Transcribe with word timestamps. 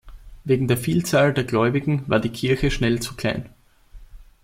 Wegen 0.45 0.67
der 0.67 0.77
Vielzahl 0.77 1.31
der 1.31 1.43
Gläubigen 1.43 2.05
war 2.09 2.19
die 2.19 2.31
Kirche 2.31 2.71
schnell 2.71 3.01
zu 3.03 3.13
klein. 3.15 3.53